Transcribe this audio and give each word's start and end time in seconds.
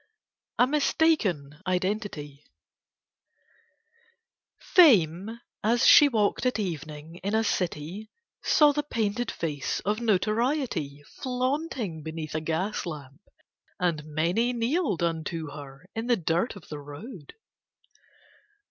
A 0.57 0.65
MISTAKEN 0.65 1.59
IDENTITY 1.67 2.43
Fame 4.59 5.39
as 5.63 5.85
she 5.85 6.09
walked 6.09 6.47
at 6.47 6.57
evening 6.57 7.17
in 7.17 7.35
a 7.35 7.43
city 7.43 8.09
saw 8.41 8.71
the 8.73 8.81
painted 8.81 9.29
face 9.29 9.79
of 9.81 10.01
Notoriety 10.01 11.03
flaunting 11.05 12.01
beneath 12.01 12.33
a 12.33 12.41
gas 12.41 12.87
lamp, 12.87 13.21
and 13.79 14.03
many 14.05 14.53
kneeled 14.53 15.03
unto 15.03 15.51
her 15.51 15.85
in 15.93 16.07
the 16.07 16.17
dirt 16.17 16.55
of 16.55 16.67
the 16.69 16.79
road. 16.79 17.35